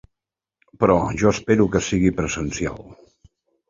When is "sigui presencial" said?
1.91-2.85